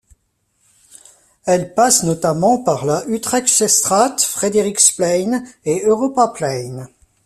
[1.45, 6.87] Elle passe notamment par la Utrechtsestraat, Frederiksplein et Europaplein.